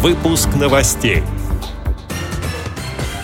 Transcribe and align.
Выпуск 0.00 0.50
новостей. 0.54 1.24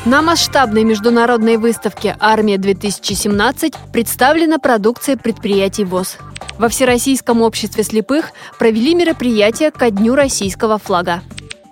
На 0.05 0.23
масштабной 0.23 0.83
международной 0.83 1.57
выставке 1.57 2.17
«Армия-2017» 2.19 3.77
представлена 3.93 4.59
продукция 4.59 5.17
предприятий 5.17 5.85
ВОЗ. 5.85 6.17
Во 6.59 6.69
Всероссийском 6.69 7.43
обществе 7.43 7.85
слепых 7.85 8.33
провели 8.59 8.97
мероприятие 8.97 9.71
ко 9.71 9.89
Дню 9.93 10.17
российского 10.17 10.79
флага. 10.79 11.23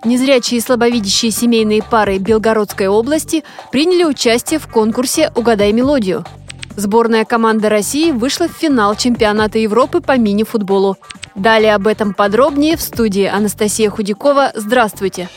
Незрячие 0.05 0.59
и 0.59 0.63
слабовидящие 0.63 1.33
семейные 1.33 1.83
пары 1.83 2.19
Белгородской 2.19 2.87
области 2.87 3.43
приняли 3.73 4.05
участие 4.05 4.61
в 4.61 4.69
конкурсе 4.69 5.33
«Угадай 5.35 5.73
мелодию». 5.73 6.25
Сборная 6.77 7.25
команда 7.25 7.69
России 7.69 8.11
вышла 8.11 8.49
в 8.49 8.53
финал 8.53 8.95
чемпионата 8.95 9.59
Европы 9.59 10.01
по 10.01 10.17
мини-футболу. 10.17 10.97
Далее 11.35 11.75
об 11.75 11.87
этом 11.87 12.15
подробнее 12.15 12.77
в 12.77 12.81
студии 12.81 13.27
Анастасия 13.27 13.91
Худякова. 13.91 14.53
Здравствуйте! 14.55 15.29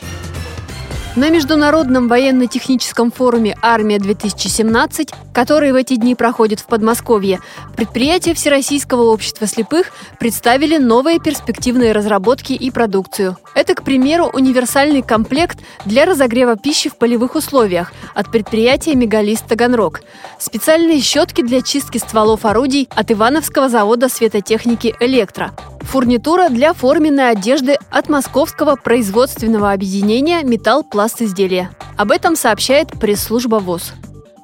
На 1.16 1.30
Международном 1.30 2.08
военно-техническом 2.08 3.10
форуме 3.10 3.56
«Армия-2017», 3.62 5.14
который 5.32 5.72
в 5.72 5.74
эти 5.74 5.96
дни 5.96 6.14
проходит 6.14 6.60
в 6.60 6.66
Подмосковье, 6.66 7.40
предприятия 7.74 8.34
Всероссийского 8.34 9.04
общества 9.04 9.46
слепых 9.46 9.92
представили 10.20 10.76
новые 10.76 11.18
перспективные 11.18 11.92
разработки 11.92 12.52
и 12.52 12.70
продукцию. 12.70 13.38
Это, 13.54 13.74
к 13.74 13.82
примеру, 13.82 14.26
универсальный 14.30 15.00
комплект 15.00 15.58
для 15.86 16.04
разогрева 16.04 16.54
пищи 16.54 16.90
в 16.90 16.96
полевых 16.96 17.34
условиях 17.34 17.94
от 18.14 18.30
предприятия 18.30 18.94
«Мегалист 18.94 19.46
Таганрог», 19.46 20.02
специальные 20.38 21.00
щетки 21.00 21.40
для 21.40 21.62
чистки 21.62 21.96
стволов 21.96 22.44
орудий 22.44 22.90
от 22.94 23.10
Ивановского 23.10 23.70
завода 23.70 24.10
светотехники 24.10 24.94
«Электро», 25.00 25.54
Фурнитура 25.86 26.48
для 26.48 26.74
форменной 26.74 27.30
одежды 27.30 27.78
от 27.90 28.08
московского 28.08 28.74
производственного 28.74 29.72
объединения 29.72 30.42
«Металл 30.42 30.82
Пласт 30.82 31.22
изделия». 31.22 31.70
Об 31.96 32.10
этом 32.10 32.34
сообщает 32.34 32.88
пресс-служба 33.00 33.56
ВОЗ. 33.56 33.92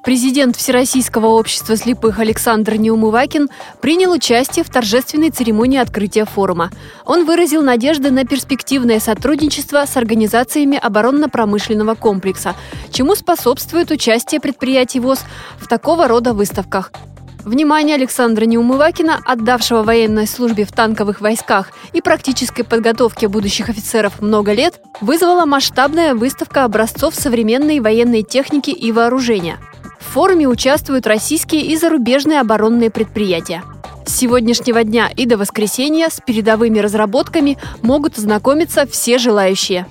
Президент 0.05 0.55
Всероссийского 0.55 1.27
общества 1.27 1.75
слепых 1.75 2.19
Александр 2.19 2.75
Неумывакин 2.75 3.49
принял 3.81 4.11
участие 4.11 4.65
в 4.65 4.69
торжественной 4.69 5.29
церемонии 5.29 5.79
открытия 5.79 6.25
форума. 6.25 6.71
Он 7.05 7.25
выразил 7.25 7.61
надежды 7.61 8.09
на 8.09 8.25
перспективное 8.25 8.99
сотрудничество 8.99 9.85
с 9.85 9.95
организациями 9.95 10.77
оборонно-промышленного 10.77 11.95
комплекса, 11.95 12.55
чему 12.89 13.15
способствует 13.15 13.91
участие 13.91 14.39
предприятий 14.41 15.01
ВОЗ 15.01 15.19
в 15.57 15.67
такого 15.67 16.07
рода 16.07 16.33
выставках. 16.33 16.91
Внимание 17.45 17.95
Александра 17.95 18.45
Неумывакина, 18.45 19.19
отдавшего 19.25 19.83
военной 19.83 20.27
службе 20.27 20.63
в 20.63 20.71
танковых 20.71 21.19
войсках 21.19 21.71
и 21.91 22.01
практической 22.01 22.63
подготовке 22.63 23.27
будущих 23.27 23.67
офицеров 23.67 24.21
много 24.21 24.53
лет, 24.53 24.79
вызвала 25.01 25.45
масштабная 25.45 26.13
выставка 26.15 26.63
образцов 26.63 27.15
современной 27.15 27.81
военной 27.81 28.23
техники 28.23 28.69
и 28.69 28.93
вооружения. 28.93 29.57
В 29.99 30.13
форуме 30.13 30.47
участвуют 30.47 31.05
российские 31.05 31.65
и 31.65 31.75
зарубежные 31.75 32.39
оборонные 32.39 32.89
предприятия. 32.89 33.61
С 34.05 34.15
сегодняшнего 34.15 34.83
дня 34.85 35.09
и 35.13 35.25
до 35.25 35.37
воскресенья 35.37 36.09
с 36.09 36.21
передовыми 36.25 36.79
разработками 36.79 37.57
могут 37.81 38.17
ознакомиться 38.17 38.87
все 38.87 39.17
желающие. 39.17 39.85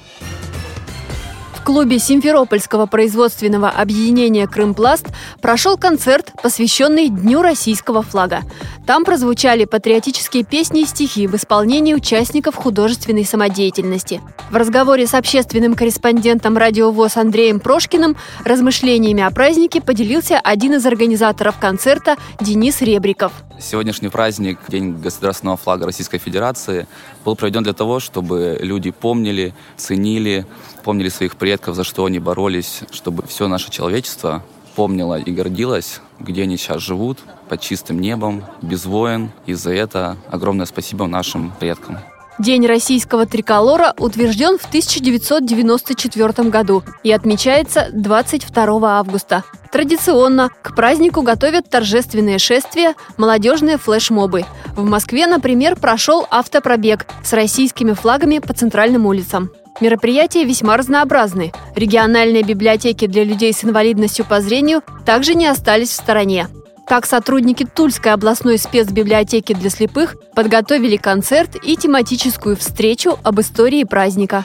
В 1.62 1.64
клубе 1.64 2.00
Симферопольского 2.00 2.86
производственного 2.86 3.70
объединения 3.70 4.48
«Крымпласт» 4.48 5.06
прошел 5.40 5.78
концерт, 5.78 6.32
посвященный 6.42 7.08
Дню 7.08 7.40
российского 7.40 8.02
флага. 8.02 8.40
Там 8.84 9.04
прозвучали 9.04 9.64
патриотические 9.64 10.42
песни 10.42 10.80
и 10.80 10.86
стихи 10.86 11.28
в 11.28 11.36
исполнении 11.36 11.94
участников 11.94 12.56
художественной 12.56 13.24
самодеятельности. 13.24 14.20
В 14.50 14.56
разговоре 14.56 15.06
с 15.06 15.14
общественным 15.14 15.76
корреспондентом 15.76 16.56
радио 16.56 16.90
ВОЗ 16.90 17.18
Андреем 17.18 17.60
Прошкиным 17.60 18.16
размышлениями 18.44 19.22
о 19.22 19.30
празднике 19.30 19.80
поделился 19.80 20.40
один 20.42 20.74
из 20.74 20.84
организаторов 20.84 21.60
концерта 21.60 22.16
Денис 22.40 22.82
Ребриков. 22.82 23.32
Сегодняшний 23.60 24.08
праздник, 24.08 24.58
День 24.66 25.00
государственного 25.00 25.56
флага 25.56 25.86
Российской 25.86 26.18
Федерации, 26.18 26.88
был 27.24 27.36
проведен 27.36 27.62
для 27.62 27.74
того, 27.74 28.00
чтобы 28.00 28.58
люди 28.60 28.90
помнили, 28.90 29.54
ценили, 29.76 30.44
помнили 30.82 31.08
своих 31.08 31.36
предков, 31.36 31.51
за 31.66 31.84
что 31.84 32.04
они 32.04 32.18
боролись, 32.18 32.80
чтобы 32.90 33.26
все 33.26 33.48
наше 33.48 33.70
человечество 33.70 34.42
помнило 34.74 35.18
и 35.18 35.32
гордилось, 35.32 36.00
где 36.18 36.42
они 36.42 36.56
сейчас 36.56 36.82
живут, 36.82 37.18
под 37.48 37.60
чистым 37.60 38.00
небом, 38.00 38.44
без 38.62 38.86
войн. 38.86 39.30
И 39.46 39.54
за 39.54 39.72
это 39.72 40.16
огромное 40.30 40.66
спасибо 40.66 41.06
нашим 41.06 41.52
предкам. 41.58 41.98
День 42.38 42.66
российского 42.66 43.26
триколора 43.26 43.94
утвержден 43.98 44.58
в 44.58 44.64
1994 44.64 46.48
году 46.48 46.82
и 47.02 47.12
отмечается 47.12 47.88
22 47.92 48.98
августа. 48.98 49.44
Традиционно 49.70 50.50
к 50.62 50.74
празднику 50.74 51.22
готовят 51.22 51.68
торжественные 51.68 52.38
шествия, 52.38 52.94
молодежные 53.16 53.76
флешмобы. 53.76 54.44
В 54.74 54.84
Москве, 54.84 55.26
например, 55.26 55.76
прошел 55.76 56.26
автопробег 56.30 57.06
с 57.22 57.32
российскими 57.32 57.92
флагами 57.92 58.38
по 58.38 58.54
центральным 58.54 59.06
улицам. 59.06 59.50
Мероприятия 59.82 60.44
весьма 60.44 60.76
разнообразны. 60.76 61.52
Региональные 61.74 62.44
библиотеки 62.44 63.08
для 63.08 63.24
людей 63.24 63.52
с 63.52 63.64
инвалидностью 63.64 64.24
по 64.24 64.40
зрению 64.40 64.80
также 65.04 65.34
не 65.34 65.48
остались 65.48 65.88
в 65.88 65.94
стороне. 65.94 66.46
Так 66.86 67.04
сотрудники 67.04 67.66
Тульской 67.66 68.12
областной 68.12 68.58
спецбиблиотеки 68.58 69.54
для 69.54 69.70
слепых 69.70 70.14
подготовили 70.36 70.96
концерт 70.96 71.56
и 71.60 71.76
тематическую 71.76 72.56
встречу 72.56 73.18
об 73.24 73.40
истории 73.40 73.82
праздника. 73.82 74.44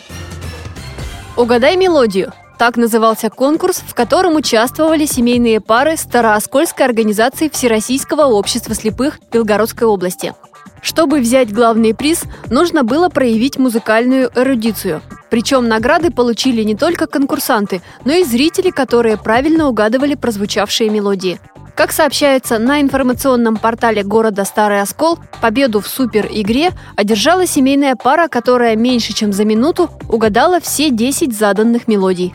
«Угадай 1.35 1.77
мелодию» 1.77 2.33
Так 2.57 2.75
назывался 2.75 3.29
конкурс, 3.29 3.83
в 3.87 3.93
котором 3.93 4.35
участвовали 4.35 5.05
семейные 5.05 5.61
пары 5.61 5.95
Старооскольской 5.97 6.87
организации 6.87 7.49
Всероссийского 7.49 8.23
общества 8.23 8.73
слепых 8.73 9.19
Белгородской 9.31 9.87
области. 9.87 10.33
Чтобы 10.81 11.19
взять 11.19 11.53
главный 11.53 11.93
приз, 11.93 12.23
нужно 12.49 12.83
было 12.83 13.09
проявить 13.09 13.59
музыкальную 13.59 14.31
эрудицию. 14.35 15.03
Причем 15.29 15.67
награды 15.67 16.11
получили 16.11 16.63
не 16.63 16.75
только 16.75 17.07
конкурсанты, 17.07 17.81
но 18.05 18.13
и 18.13 18.23
зрители, 18.23 18.69
которые 18.69 19.17
правильно 19.17 19.67
угадывали 19.67 20.15
прозвучавшие 20.15 20.89
мелодии. 20.89 21.39
Как 21.75 21.91
сообщается 21.91 22.57
на 22.57 22.81
информационном 22.81 23.57
портале 23.57 24.01
города 24.01 24.45
Старый 24.45 24.81
Оскол, 24.81 25.19
победу 25.41 25.79
в 25.79 25.87
супер-игре 25.87 26.71
одержала 26.95 27.45
семейная 27.45 27.95
пара, 27.95 28.29
которая 28.29 28.75
меньше 28.75 29.13
чем 29.13 29.31
за 29.31 29.45
минуту 29.45 29.91
угадала 30.09 30.59
все 30.59 30.89
10 30.89 31.37
заданных 31.37 31.87
мелодий. 31.87 32.33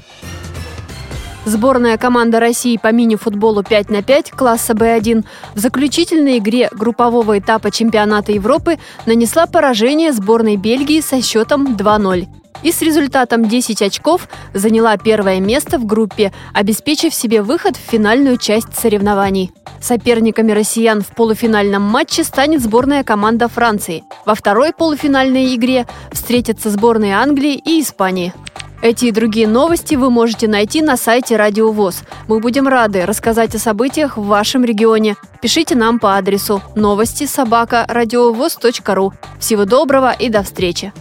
Сборная 1.45 1.99
команда 1.99 2.39
России 2.39 2.77
по 2.77 2.93
мини-футболу 2.93 3.65
5 3.65 3.91
на 3.91 4.05
5 4.05 4.31
класса 4.31 4.75
Б1 4.75 5.25
в 5.55 5.59
заключительной 5.59 6.39
игре 6.39 6.69
группового 6.71 7.37
этапа 7.37 7.73
чемпионата 7.73 8.31
Европы 8.31 8.79
нанесла 9.07 9.47
поражение 9.47 10.13
сборной 10.13 10.55
Бельгии 10.55 11.01
со 11.01 11.21
счетом 11.21 11.75
2-0 11.75 12.42
и 12.63 12.73
с 12.73 12.83
результатом 12.83 13.47
10 13.49 13.83
очков 13.83 14.29
заняла 14.55 14.97
первое 14.97 15.41
место 15.41 15.79
в 15.79 15.87
группе, 15.87 16.33
обеспечив 16.53 17.15
себе 17.15 17.43
выход 17.43 17.77
в 17.77 17.91
финальную 17.91 18.37
часть 18.37 18.79
соревнований. 18.79 19.53
Соперниками 19.81 20.53
россиян 20.53 21.03
в 21.03 21.09
полуфинальном 21.09 21.83
матче 21.83 22.23
станет 22.25 22.63
сборная 22.63 23.03
команда 23.03 23.49
Франции. 23.49 24.05
Во 24.25 24.35
второй 24.35 24.73
полуфинальной 24.73 25.55
игре 25.55 25.87
встретятся 26.13 26.71
сборные 26.71 27.17
Англии 27.17 27.55
и 27.55 27.81
Испании. 27.81 28.33
Эти 28.83 29.07
и 29.07 29.11
другие 29.13 29.47
новости 29.47 29.95
вы 29.95 30.11
можете 30.11 30.49
найти 30.49 30.83
на 30.83 30.97
сайте 30.97 31.37
Радио 31.37 31.71
ВОЗ. 31.71 32.03
Мы 32.27 32.41
будем 32.41 32.67
рады 32.67 33.07
рассказать 33.07 33.55
о 33.55 33.61
событиях 33.61 34.17
в 34.17 34.25
вашем 34.25 34.65
регионе. 34.65 35.15
Пишите 35.41 35.77
нам 35.77 36.01
по 36.01 36.17
адресу 36.17 36.61
новости 36.75 37.27
собака 37.27 37.87
ру. 37.89 39.13
Всего 39.39 39.65
доброго 39.67 40.13
и 40.13 40.29
до 40.29 40.43
встречи! 40.43 40.93